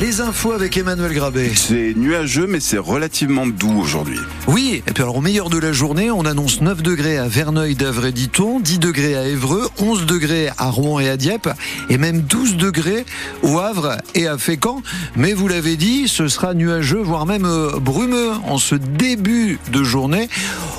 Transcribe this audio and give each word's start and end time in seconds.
Les 0.00 0.20
infos 0.20 0.52
avec 0.52 0.76
Emmanuel 0.76 1.12
Grabé. 1.12 1.50
C'est 1.56 1.92
nuageux, 1.96 2.46
mais 2.46 2.60
c'est 2.60 2.78
relativement 2.78 3.48
doux 3.48 3.80
aujourd'hui. 3.80 4.20
Oui, 4.46 4.80
et 4.86 4.92
puis 4.92 5.02
alors 5.02 5.16
au 5.16 5.20
meilleur 5.20 5.50
de 5.50 5.58
la 5.58 5.72
journée, 5.72 6.08
on 6.12 6.24
annonce 6.24 6.60
9 6.60 6.82
degrés 6.82 7.18
à 7.18 7.26
Verneuil, 7.26 7.74
d'Avre 7.74 8.06
et 8.06 8.12
d'Iton, 8.12 8.60
10 8.60 8.78
degrés 8.78 9.16
à 9.16 9.26
Évreux, 9.26 9.68
11 9.80 10.06
degrés 10.06 10.50
à 10.56 10.70
Rouen 10.70 11.00
et 11.00 11.08
à 11.08 11.16
Dieppe, 11.16 11.48
et 11.90 11.98
même 11.98 12.20
12 12.20 12.56
degrés 12.56 13.06
au 13.42 13.58
Havre 13.58 13.96
et 14.14 14.28
à 14.28 14.38
Fécamp. 14.38 14.82
Mais 15.16 15.32
vous 15.32 15.48
l'avez 15.48 15.74
dit, 15.74 16.06
ce 16.06 16.28
sera 16.28 16.54
nuageux, 16.54 17.02
voire 17.02 17.26
même 17.26 17.44
euh, 17.44 17.80
brumeux 17.80 18.30
en 18.44 18.58
ce 18.58 18.76
début 18.76 19.58
de 19.72 19.82
journée. 19.82 20.28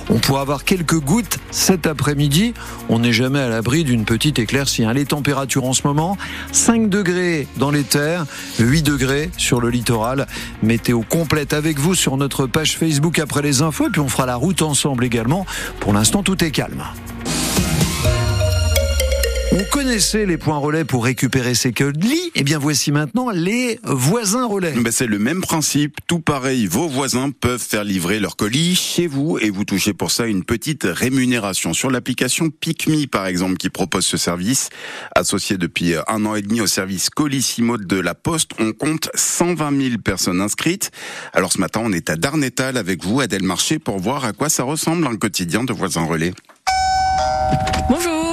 On 0.09 0.17
pourra 0.17 0.41
avoir 0.41 0.63
quelques 0.63 0.99
gouttes 0.99 1.39
cet 1.51 1.85
après-midi. 1.85 2.53
On 2.89 2.99
n'est 2.99 3.13
jamais 3.13 3.39
à 3.39 3.47
l'abri 3.47 3.83
d'une 3.83 4.05
petite 4.05 4.39
éclaircie. 4.39 4.83
Hein. 4.83 4.93
Les 4.93 5.05
températures 5.05 5.65
en 5.65 5.73
ce 5.73 5.85
moment, 5.85 6.17
5 6.51 6.89
degrés 6.89 7.47
dans 7.57 7.69
les 7.69 7.83
terres, 7.83 8.25
8 8.57 8.81
degrés 8.81 9.29
sur 9.37 9.61
le 9.61 9.69
littoral. 9.69 10.27
Météo 10.63 11.01
complète 11.07 11.53
avec 11.53 11.79
vous 11.79 11.93
sur 11.93 12.17
notre 12.17 12.47
page 12.47 12.77
Facebook 12.77 13.19
après 13.19 13.41
les 13.41 13.61
infos. 13.61 13.87
Et 13.87 13.91
puis 13.91 14.01
on 14.01 14.09
fera 14.09 14.25
la 14.25 14.35
route 14.35 14.63
ensemble 14.63 15.05
également. 15.05 15.45
Pour 15.79 15.93
l'instant, 15.93 16.23
tout 16.23 16.43
est 16.43 16.51
calme. 16.51 16.83
On 19.59 19.65
connaissait 19.65 20.25
les 20.25 20.37
points 20.37 20.57
relais 20.57 20.85
pour 20.85 21.03
récupérer 21.03 21.53
ses 21.53 21.73
colis. 21.73 22.13
Et 22.13 22.31
eh 22.35 22.43
bien, 22.43 22.57
voici 22.59 22.93
maintenant 22.93 23.29
les 23.29 23.77
voisins 23.83 24.45
relais. 24.45 24.71
Ben, 24.71 24.89
c'est 24.89 25.05
le 25.05 25.19
même 25.19 25.41
principe. 25.41 25.97
Tout 26.07 26.21
pareil, 26.21 26.65
vos 26.65 26.87
voisins 26.87 27.29
peuvent 27.31 27.59
faire 27.59 27.83
livrer 27.83 28.21
leurs 28.21 28.37
colis 28.37 28.75
chez 28.75 29.05
vous 29.05 29.37
et 29.37 29.49
vous 29.49 29.65
touchez 29.65 29.93
pour 29.93 30.11
ça 30.11 30.27
une 30.27 30.45
petite 30.45 30.87
rémunération. 30.89 31.73
Sur 31.73 31.91
l'application 31.91 32.49
PicMe, 32.49 33.07
par 33.07 33.25
exemple, 33.25 33.57
qui 33.57 33.69
propose 33.69 34.05
ce 34.05 34.15
service, 34.15 34.69
associé 35.13 35.57
depuis 35.57 35.93
un 36.07 36.25
an 36.25 36.35
et 36.35 36.41
demi 36.41 36.61
au 36.61 36.67
service 36.67 37.09
Colissimo 37.09 37.77
de 37.77 37.99
la 37.99 38.15
Poste, 38.15 38.51
on 38.59 38.71
compte 38.71 39.09
120 39.13 39.89
000 39.89 39.97
personnes 40.01 40.39
inscrites. 40.39 40.89
Alors 41.33 41.51
ce 41.51 41.57
matin, 41.57 41.81
on 41.83 41.91
est 41.91 42.09
à 42.09 42.15
Darnétal 42.15 42.77
avec 42.77 43.03
vous, 43.03 43.19
Adèle 43.19 43.43
Marché, 43.43 43.77
pour 43.77 43.99
voir 43.99 44.23
à 44.23 44.31
quoi 44.31 44.47
ça 44.47 44.63
ressemble 44.63 45.05
un 45.05 45.17
quotidien 45.17 45.65
de 45.65 45.73
voisins 45.73 46.05
relais. 46.05 46.31
Bonjour 47.89 48.28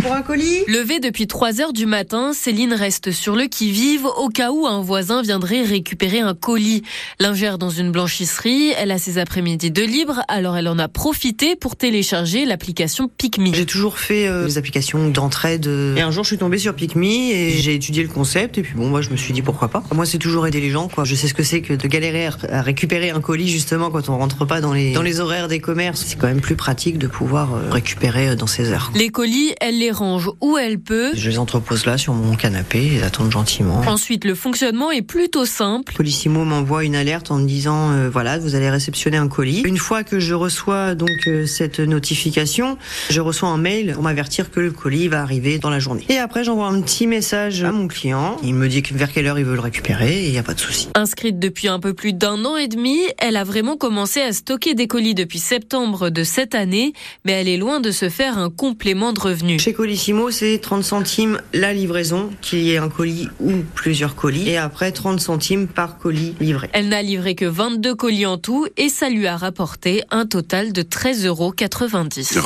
pour 0.00 0.12
un 0.12 0.22
colis 0.22 0.64
Levée 0.68 1.00
depuis 1.00 1.26
3 1.26 1.60
heures 1.60 1.72
du 1.72 1.86
matin, 1.86 2.32
Céline 2.32 2.72
reste 2.72 3.10
sur 3.10 3.36
le 3.36 3.44
qui-vive 3.44 4.06
au 4.06 4.28
cas 4.28 4.50
où 4.50 4.66
un 4.66 4.80
voisin 4.80 5.22
viendrait 5.22 5.62
récupérer 5.62 6.20
un 6.20 6.34
colis. 6.34 6.82
L'ingère 7.20 7.58
dans 7.58 7.70
une 7.70 7.90
blanchisserie, 7.90 8.72
elle 8.78 8.90
a 8.90 8.98
ses 8.98 9.18
après-midi 9.18 9.70
de 9.70 9.82
libre, 9.82 10.22
alors 10.28 10.56
elle 10.56 10.68
en 10.68 10.78
a 10.78 10.88
profité 10.88 11.56
pour 11.56 11.76
télécharger 11.76 12.44
l'application 12.44 13.08
PicMe. 13.08 13.52
J'ai 13.54 13.66
toujours 13.66 13.98
fait 13.98 14.26
euh, 14.26 14.46
des 14.46 14.58
applications 14.58 15.08
d'entraide. 15.08 15.66
Et 15.96 16.00
un 16.00 16.10
jour, 16.10 16.24
je 16.24 16.28
suis 16.28 16.38
tombée 16.38 16.58
sur 16.58 16.74
PicMe 16.74 17.02
et 17.02 17.58
j'ai 17.58 17.74
étudié 17.74 18.02
le 18.02 18.08
concept. 18.08 18.58
Et 18.58 18.62
puis 18.62 18.74
bon, 18.74 18.88
moi, 18.88 19.02
je 19.02 19.10
me 19.10 19.16
suis 19.16 19.32
dit 19.32 19.42
pourquoi 19.42 19.68
pas. 19.68 19.82
Moi, 19.92 20.06
c'est 20.06 20.18
toujours 20.18 20.46
aider 20.46 20.60
les 20.60 20.70
gens. 20.70 20.88
Quoi. 20.88 21.04
Je 21.04 21.14
sais 21.14 21.28
ce 21.28 21.34
que 21.34 21.42
c'est 21.42 21.60
que 21.60 21.74
de 21.74 21.88
galérer 21.88 22.28
à 22.48 22.62
récupérer 22.62 23.10
un 23.10 23.20
colis 23.20 23.48
justement 23.48 23.90
quand 23.90 24.08
on 24.08 24.16
rentre 24.16 24.46
pas 24.46 24.60
dans 24.60 24.72
les 24.72 24.92
dans 24.92 25.02
les 25.02 25.20
horaires 25.20 25.48
des 25.48 25.60
commerces. 25.60 26.04
C'est 26.06 26.18
quand 26.18 26.28
même 26.28 26.40
plus 26.40 26.56
pratique 26.56 26.98
de 26.98 27.06
pouvoir 27.06 27.54
euh, 27.54 27.70
récupérer 27.70 28.30
euh, 28.30 28.36
dans 28.36 28.46
ces 28.46 28.70
heures. 28.70 28.92
Les 28.94 29.10
colis, 29.10 29.52
elle 29.60 29.81
les 29.82 29.90
range 29.90 30.30
où 30.40 30.58
elle 30.58 30.78
peut. 30.78 31.10
Je 31.14 31.28
les 31.28 31.38
entrepose 31.40 31.86
là 31.86 31.98
sur 31.98 32.14
mon 32.14 32.36
canapé 32.36 32.92
et 32.94 33.02
attendent 33.02 33.32
gentiment. 33.32 33.80
Ensuite, 33.88 34.24
le 34.24 34.36
fonctionnement 34.36 34.92
est 34.92 35.02
plutôt 35.02 35.44
simple. 35.44 35.92
Polissimo 35.94 36.44
m'envoie 36.44 36.84
une 36.84 36.94
alerte 36.94 37.32
en 37.32 37.38
me 37.38 37.48
disant 37.48 37.90
euh, 37.90 38.08
voilà, 38.08 38.38
vous 38.38 38.54
allez 38.54 38.70
réceptionner 38.70 39.16
un 39.16 39.26
colis. 39.26 39.62
Une 39.64 39.78
fois 39.78 40.04
que 40.04 40.20
je 40.20 40.34
reçois 40.34 40.94
donc 40.94 41.10
euh, 41.26 41.46
cette 41.46 41.80
notification, 41.80 42.78
je 43.10 43.20
reçois 43.20 43.48
un 43.48 43.56
mail 43.56 43.94
pour 43.94 44.04
m'avertir 44.04 44.52
que 44.52 44.60
le 44.60 44.70
colis 44.70 45.08
va 45.08 45.20
arriver 45.20 45.58
dans 45.58 45.70
la 45.70 45.80
journée. 45.80 46.04
Et 46.08 46.18
après, 46.18 46.44
j'envoie 46.44 46.68
un 46.68 46.80
petit 46.80 47.08
message 47.08 47.64
à 47.64 47.72
mon 47.72 47.88
client. 47.88 48.36
Il 48.44 48.54
me 48.54 48.68
dit 48.68 48.84
vers 48.92 49.12
quelle 49.12 49.26
heure 49.26 49.40
il 49.40 49.44
veut 49.44 49.54
le 49.54 49.60
récupérer 49.60 50.22
et 50.22 50.26
il 50.26 50.32
n'y 50.32 50.38
a 50.38 50.44
pas 50.44 50.54
de 50.54 50.60
souci. 50.60 50.90
Inscrite 50.94 51.40
depuis 51.40 51.66
un 51.66 51.80
peu 51.80 51.92
plus 51.92 52.12
d'un 52.12 52.44
an 52.44 52.56
et 52.56 52.68
demi, 52.68 53.00
elle 53.18 53.36
a 53.36 53.42
vraiment 53.42 53.76
commencé 53.76 54.20
à 54.20 54.32
stocker 54.32 54.74
des 54.74 54.86
colis 54.86 55.16
depuis 55.16 55.40
septembre 55.40 56.08
de 56.10 56.22
cette 56.22 56.54
année, 56.54 56.92
mais 57.24 57.32
elle 57.32 57.48
est 57.48 57.56
loin 57.56 57.80
de 57.80 57.90
se 57.90 58.08
faire 58.08 58.38
un 58.38 58.48
complément 58.48 59.12
de 59.12 59.18
revenu. 59.18 59.58
Chez 59.72 59.76
Colissimo, 59.76 60.30
c'est 60.30 60.58
30 60.58 60.84
centimes 60.84 61.40
la 61.54 61.72
livraison, 61.72 62.28
qu'il 62.42 62.58
y 62.58 62.72
ait 62.72 62.76
un 62.76 62.90
colis 62.90 63.30
ou 63.40 63.52
plusieurs 63.74 64.14
colis, 64.14 64.50
et 64.50 64.58
après 64.58 64.92
30 64.92 65.18
centimes 65.18 65.66
par 65.66 65.96
colis 65.96 66.34
livré. 66.40 66.68
Elle 66.74 66.90
n'a 66.90 67.00
livré 67.00 67.34
que 67.34 67.46
22 67.46 67.94
colis 67.94 68.26
en 68.26 68.36
tout, 68.36 68.66
et 68.76 68.90
ça 68.90 69.08
lui 69.08 69.26
a 69.26 69.38
rapporté 69.38 70.02
un 70.10 70.26
total 70.26 70.74
de 70.74 70.82
13,90 70.82 71.26
euros. 71.26 71.54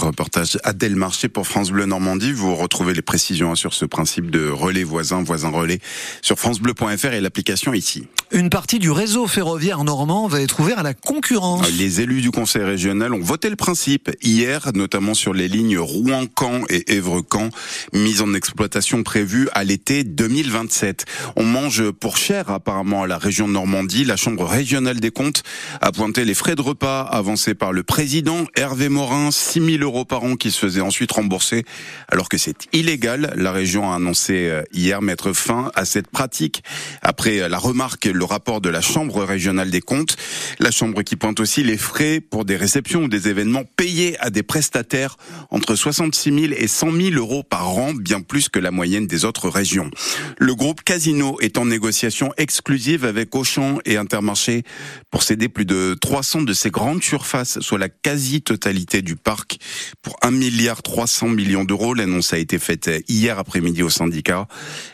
Reportage 0.07 0.57
Adèle 0.63 0.95
Marché 0.95 1.29
pour 1.29 1.49
France 1.49 1.73
Bleu 1.73 1.87
Normandie. 1.87 2.31
Vous 2.31 2.55
retrouvez 2.55 2.95
les 2.95 3.03
précisions 3.03 3.57
sur 3.57 3.75
ce 3.75 3.87
principe 3.87 4.31
de 4.31 4.49
relais 4.49 4.85
voisin, 4.85 5.25
voisin 5.25 5.51
relais 5.51 5.81
sur 6.23 6.39
francebleu.fr 6.39 7.13
et 7.13 7.21
l'application 7.21 7.75
ici. 7.75 8.07
Une 8.31 8.51
partie 8.51 8.79
du 8.79 8.91
réseau 8.91 9.27
ferroviaire 9.27 9.83
normand 9.83 10.29
va 10.29 10.41
être 10.41 10.61
ouvert 10.61 10.79
à 10.79 10.83
la 10.85 10.95
concurrence. 10.95 11.69
Les 11.77 12.01
élus 12.01 12.21
du 12.21 12.31
conseil 12.31 12.63
régional 12.63 13.15
ont 13.15 13.21
voté 13.21 13.51
le 13.51 13.57
principe 13.57 14.11
hier, 14.23 14.71
notamment 14.75 15.15
sur 15.15 15.33
les 15.33 15.49
lignes 15.49 15.79
Rouen-Caen 15.79 16.63
et 16.69 16.95
Évre-Caen 17.17 17.51
mise 17.93 18.21
en 18.21 18.35
exploitation 18.35 19.03
prévue 19.03 19.49
à 19.53 19.65
l'été 19.65 20.05
2027. 20.05 21.05
On 21.37 21.45
mange 21.45 21.91
pour 21.91 22.17
cher 22.17 22.51
apparemment 22.51 23.05
à 23.05 23.07
la 23.07 23.19
région 23.19 23.49
de 23.49 23.53
Normandie. 23.53 24.05
La 24.05 24.17
Chambre 24.17 24.45
régionale 24.45 25.01
des 25.01 25.11
comptes 25.11 25.43
a 25.81 25.93
pointé 25.93 26.25
les 26.25 26.35
frais 26.35 26.55
de 26.55 26.63
repas 26.63 27.03
avancés 27.03 27.55
par 27.55 27.73
le 27.73 27.83
président 27.83 28.47
Hervé 28.55 28.89
Morin, 28.89 29.31
6 29.31 29.79
000 29.79 29.83
euros 29.83 30.05
par 30.05 30.25
an 30.25 30.37
qui 30.37 30.51
se 30.51 30.59
faisaient 30.59 30.81
ensuite 30.81 31.13
rembourser 31.13 31.65
alors 32.09 32.29
que 32.29 32.39
c'est 32.39 32.67
illégal. 32.73 33.33
La 33.37 33.53
région 33.53 33.91
a 33.91 33.97
annoncé 33.97 34.49
euh, 34.49 34.63
hier 34.73 35.03
mettre 35.03 35.33
fin 35.33 35.71
à 35.75 35.85
cette 35.85 36.09
pratique 36.09 36.63
après 37.03 37.49
la 37.49 37.59
remarque, 37.59 38.07
le 38.07 38.25
rapport 38.25 38.61
de 38.61 38.69
la 38.69 38.81
Chambre 38.81 39.25
régionale 39.25 39.71
des 39.71 39.81
comptes. 39.81 40.17
La 40.59 40.71
Chambre 40.71 41.03
qui 41.03 41.17
pointe 41.17 41.41
aussi 41.41 41.63
les 41.63 41.79
frais 41.79 42.21
pour 42.21 42.45
des 42.45 42.57
réceptions 42.57 43.05
ou 43.05 43.09
des 43.09 43.29
événements 43.29 43.65
payés 43.77 44.19
à 44.21 44.31
des 44.31 44.43
prestataires 44.43 45.17
entre 45.51 45.75
66 45.75 46.49
000 46.49 46.53
et 46.57 46.67
100 46.67 46.93
000 46.93 47.06
euros 47.11 47.43
par 47.43 47.67
rend 47.67 47.95
bien 47.95 48.21
plus 48.21 48.49
que 48.49 48.59
la 48.59 48.71
moyenne 48.71 49.07
des 49.07 49.25
autres 49.25 49.49
régions. 49.49 49.91
Le 50.39 50.55
groupe 50.55 50.83
Casino 50.83 51.39
est 51.41 51.59
en 51.59 51.67
négociation 51.67 52.33
exclusive 52.37 53.05
avec 53.05 53.35
Auchan 53.35 53.79
et 53.85 53.97
Intermarché 53.97 54.63
pour 55.11 55.23
céder 55.23 55.49
plus 55.49 55.65
de 55.65 55.97
300 56.01 56.43
de 56.43 56.53
ces 56.53 56.71
grandes 56.71 57.03
surfaces, 57.03 57.61
soit 57.61 57.79
la 57.79 57.89
quasi-totalité 57.89 59.03
du 59.03 59.17
parc, 59.17 59.59
pour 60.03 60.17
1 60.23 60.31
milliard 60.31 60.83
300 60.83 61.29
millions 61.29 61.65
d'euros. 61.65 61.95
L'annonce 61.95 62.33
a 62.33 62.39
été 62.39 62.59
faite 62.59 62.91
hier 63.09 63.39
après-midi 63.39 63.83
au 63.83 63.91
syndicat. 63.91 64.49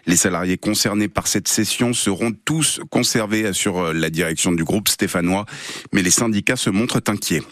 Les 0.07 0.17
salariés 0.17 0.59
concernés 0.59 1.09
par 1.09 1.27
cette 1.27 1.49
cession 1.49 1.93
seront 1.93 2.33
tous 2.45 2.81
conservés, 2.91 3.53
sur 3.53 3.93
la 3.93 4.11
direction 4.11 4.53
du 4.53 4.65
groupe 4.65 4.89
stéphanois, 4.89 5.47
mais 5.93 6.03
les 6.03 6.11
syndicats 6.11 6.57
se 6.57 6.71
montrent 6.71 7.03
inquiets. 7.07 7.43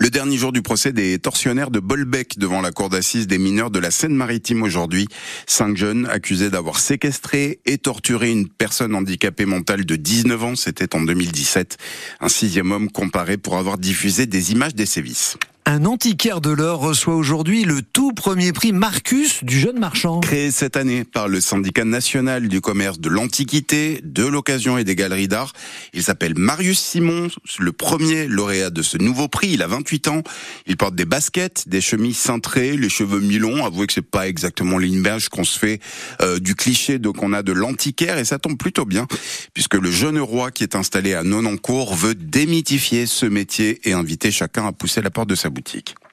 Le 0.00 0.10
dernier 0.10 0.36
jour 0.36 0.52
du 0.52 0.62
procès 0.62 0.92
des 0.92 1.18
tortionnaires 1.18 1.72
de 1.72 1.80
Bolbec 1.80 2.38
devant 2.38 2.60
la 2.60 2.70
cour 2.70 2.88
d'assises 2.88 3.26
des 3.26 3.36
mineurs 3.36 3.72
de 3.72 3.80
la 3.80 3.90
Seine-Maritime 3.90 4.62
aujourd'hui. 4.62 5.08
Cinq 5.48 5.76
jeunes 5.76 6.06
accusés 6.06 6.50
d'avoir 6.50 6.78
séquestré 6.78 7.58
et 7.66 7.78
torturé 7.78 8.30
une 8.30 8.48
personne 8.48 8.94
handicapée 8.94 9.44
mentale 9.44 9.84
de 9.84 9.96
19 9.96 10.44
ans, 10.44 10.54
c'était 10.54 10.94
en 10.94 11.00
2017. 11.00 11.78
Un 12.20 12.28
sixième 12.28 12.70
homme 12.70 12.92
comparé 12.92 13.38
pour 13.38 13.56
avoir 13.56 13.76
diffusé 13.76 14.26
des 14.26 14.52
images 14.52 14.76
des 14.76 14.86
sévices. 14.86 15.36
Un 15.70 15.84
antiquaire 15.84 16.40
de 16.40 16.48
l'or 16.48 16.80
reçoit 16.80 17.14
aujourd'hui 17.14 17.64
le 17.64 17.82
tout 17.82 18.12
premier 18.12 18.54
prix 18.54 18.72
Marcus 18.72 19.44
du 19.44 19.60
jeune 19.60 19.78
marchand. 19.78 20.20
Créé 20.20 20.50
cette 20.50 20.78
année 20.78 21.04
par 21.04 21.28
le 21.28 21.42
syndicat 21.42 21.84
national 21.84 22.48
du 22.48 22.62
commerce 22.62 22.98
de 22.98 23.10
l'antiquité, 23.10 24.00
de 24.02 24.24
l'occasion 24.24 24.78
et 24.78 24.84
des 24.84 24.96
galeries 24.96 25.28
d'art. 25.28 25.52
Il 25.92 26.02
s'appelle 26.02 26.32
Marius 26.38 26.78
Simon, 26.78 27.28
le 27.58 27.72
premier 27.72 28.28
lauréat 28.28 28.70
de 28.70 28.80
ce 28.80 28.96
nouveau 28.96 29.28
prix. 29.28 29.50
Il 29.50 29.62
a 29.62 29.66
28 29.66 30.08
ans. 30.08 30.22
Il 30.66 30.78
porte 30.78 30.94
des 30.94 31.04
baskets, 31.04 31.68
des 31.68 31.82
chemises 31.82 32.16
cintrées, 32.16 32.74
les 32.78 32.88
cheveux 32.88 33.20
mi-longs. 33.20 33.66
Avouez 33.66 33.86
que 33.86 33.92
c'est 33.92 34.00
pas 34.00 34.26
exactement 34.26 34.78
l'image 34.78 35.28
qu'on 35.28 35.44
se 35.44 35.58
fait 35.58 35.80
euh, 36.22 36.38
du 36.38 36.54
cliché 36.54 36.98
de 36.98 37.10
qu'on 37.10 37.34
a 37.34 37.42
de 37.42 37.52
l'antiquaire 37.52 38.16
et 38.16 38.24
ça 38.24 38.38
tombe 38.38 38.56
plutôt 38.56 38.86
bien 38.86 39.06
puisque 39.52 39.74
le 39.74 39.90
jeune 39.90 40.18
roi 40.18 40.50
qui 40.50 40.62
est 40.62 40.76
installé 40.76 41.12
à 41.12 41.24
Nonancourt 41.24 41.94
veut 41.94 42.14
démythifier 42.14 43.04
ce 43.04 43.26
métier 43.26 43.80
et 43.84 43.92
inviter 43.92 44.30
chacun 44.30 44.66
à 44.66 44.72
pousser 44.72 45.02
la 45.02 45.10
porte 45.10 45.28
de 45.28 45.34
sa 45.34 45.50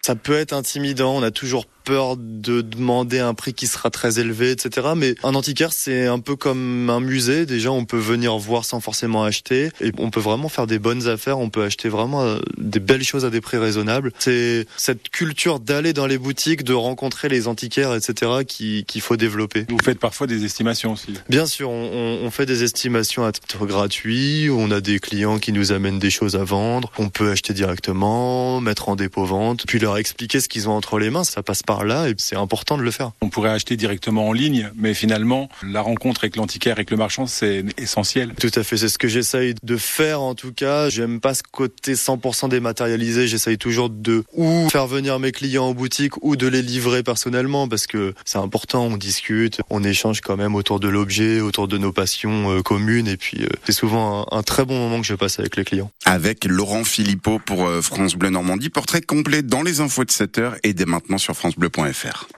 Ça 0.02 0.16
peut 0.16 0.38
être 0.38 0.54
intimidant, 0.54 1.16
on 1.16 1.24
a 1.24 1.32
toujours 1.32 1.66
peur 1.86 2.18
de 2.18 2.62
demander 2.62 3.20
un 3.20 3.34
prix 3.34 3.54
qui 3.54 3.68
sera 3.68 3.90
très 3.90 4.20
élevé, 4.20 4.52
etc. 4.52 4.88
Mais 4.98 5.16
un 5.24 5.36
antiquaire, 5.36 5.72
c'est 5.72 6.08
un 6.08 6.20
peu 6.20 6.36
comme 6.36 6.90
un 6.90 7.00
musée. 7.00 7.46
Déjà, 7.46 7.72
on 7.72 7.86
peut 7.86 7.98
venir 7.98 8.36
voir 8.38 8.66
sans 8.66 8.82
forcément 8.82 9.24
acheter. 9.24 9.70
Et 9.80 9.92
on 9.98 10.10
peut 10.10 10.20
vraiment 10.20 10.50
faire 10.50 10.68
des 10.68 10.80
bonnes 10.80 11.08
affaires. 11.08 11.40
On 11.40 11.50
peut 11.50 11.64
acheter 11.64 11.88
vraiment 11.88 12.24
euh, 12.24 12.40
des 12.58 12.80
belles 12.80 13.04
choses 13.04 13.24
à 13.24 13.30
des 13.30 13.42
prix 13.42 13.58
raisonnables. 13.58 14.12
C'est 14.20 14.66
cette 14.78 15.10
culture 15.10 15.60
d'aller 15.60 15.94
dans 15.94 16.08
les 16.08 16.18
boutiques, 16.18 16.64
de 16.64 16.74
rencontrer 16.74 17.30
les 17.30 17.48
antiquaires, 17.48 17.94
etc. 17.94 18.44
qu'il 18.46 19.02
faut 19.02 19.16
développer. 19.16 19.66
Vous 19.70 19.78
faites 19.84 20.00
parfois 20.00 20.28
des 20.28 20.44
estimations 20.44 20.94
aussi 20.94 21.14
Bien 21.30 21.46
sûr, 21.46 21.70
on, 21.70 22.20
on 22.24 22.32
fait 22.32 22.46
des 22.46 22.64
estimations 22.64 23.24
à 23.24 23.32
titre 23.32 23.66
gratuit. 23.66 24.50
On 24.50 24.72
a 24.72 24.82
des 24.82 25.00
clients 25.00 25.38
qui 25.38 25.52
nous 25.52 25.72
amènent 25.72 26.00
des 26.00 26.10
choses 26.10 26.36
à 26.36 26.44
vendre. 26.44 26.92
On 26.98 27.10
peut 27.10 27.30
acheter 27.30 27.54
directement, 27.54 28.60
mettre 28.60 28.90
en 28.90 28.96
dépôt-vente, 28.96 29.66
puis 29.68 29.80
leur 29.80 29.98
expliquer 29.98 30.40
ce 30.40 30.50
qu'ils 30.50 30.68
ont 30.68 30.74
entre 30.74 30.98
les 30.98 31.12
mains. 31.12 31.24
Ça 31.24 31.44
passe 31.44 31.62
par 31.62 31.75
par 31.76 31.84
là 31.84 32.08
et 32.08 32.16
c'est 32.18 32.38
important 32.38 32.78
de 32.78 32.84
le 32.84 32.92
faire. 32.92 33.12
On 33.22 33.28
pourrait 33.28 33.50
acheter 33.50 33.76
directement 33.76 34.30
en 34.30 34.32
ligne, 34.32 34.72
mais 34.78 34.94
finalement, 34.94 35.50
la 35.62 35.82
rencontre 35.82 36.24
avec 36.24 36.38
l'antiquaire, 36.38 36.74
avec 36.74 36.90
le 36.90 36.96
marchand, 36.96 37.28
c'est 37.28 37.66
essentiel. 37.78 38.34
Tout 38.40 38.52
à 38.56 38.64
fait, 38.64 38.78
c'est 38.78 38.88
ce 38.88 38.98
que 38.98 39.10
j'essaye 39.10 39.56
de 39.62 39.76
faire 39.76 40.22
en 40.22 40.36
tout 40.36 40.54
cas. 40.54 40.90
J'aime 40.90 41.20
pas 41.20 41.34
ce 41.34 41.44
côté 41.44 41.96
100% 41.96 42.48
dématérialisé. 42.48 43.28
J'essaye 43.28 43.58
toujours 43.58 43.90
de 43.90 44.24
ou 44.34 44.70
faire 44.70 44.88
venir 44.88 45.20
mes 45.20 45.34
clients 45.34 45.66
en 45.66 45.74
boutique 45.74 46.14
ou 46.24 46.38
de 46.38 46.48
les 46.48 46.62
livrer 46.62 47.04
personnellement 47.04 47.68
parce 47.68 47.88
que 47.88 48.14
c'est 48.24 48.38
important. 48.38 48.86
On 48.86 48.96
discute, 48.96 49.60
on 49.70 49.84
échange 49.84 50.22
quand 50.22 50.38
même 50.38 50.56
autour 50.56 50.80
de 50.80 50.88
l'objet, 50.88 51.42
autour 51.42 51.68
de 51.68 51.78
nos 51.78 51.92
passions 51.92 52.52
euh, 52.52 52.62
communes 52.62 53.10
et 53.10 53.18
puis 53.18 53.44
euh, 53.44 53.50
c'est 53.66 53.74
souvent 53.74 54.26
un, 54.32 54.38
un, 54.38 54.44
très 54.44 54.64
bon 54.64 54.78
moment 54.78 55.02
que 55.02 55.08
je 55.08 55.16
passe 55.16 55.40
avec 55.40 55.58
les 55.58 55.66
clients. 55.66 55.92
Avec 56.06 56.46
Laurent 56.46 56.86
Philippot 56.86 57.40
pour 57.46 57.68
euh, 57.68 57.82
France 57.82 58.16
Bleu 58.16 58.30
Normandie, 58.30 58.70
portrait 58.70 59.02
complet 59.02 59.42
dans 59.42 59.62
les 59.62 59.82
infos 59.82 60.06
de 60.06 60.12
7 60.12 60.38
heures 60.38 60.56
et 60.64 60.74
dès 60.74 60.86
maintenant 60.86 61.18
sur 61.18 61.36
francebleu.fr. 61.70 62.26